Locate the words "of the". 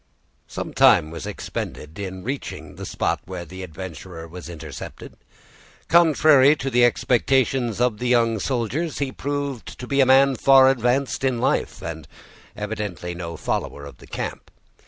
7.79-8.07, 13.85-14.07